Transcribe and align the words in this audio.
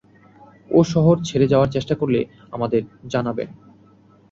ও 0.69 0.79
শহর 0.83 1.15
ছেড়ে 1.27 1.47
যাওয়ার 1.47 1.73
চেষ্টা 1.75 1.95
করলে 1.95 2.19
আমাদের 2.53 2.81
জানাবেন। 3.07 3.49